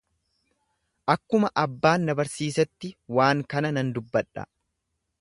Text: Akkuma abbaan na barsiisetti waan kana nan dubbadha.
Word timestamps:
Akkuma 1.15 1.51
abbaan 1.65 2.09
na 2.09 2.17
barsiisetti 2.21 2.93
waan 3.19 3.45
kana 3.55 3.75
nan 3.79 3.93
dubbadha. 4.01 4.49